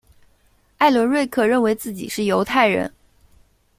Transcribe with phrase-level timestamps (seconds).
[0.79, 2.91] 艾伦瑞克认为自己是犹太人。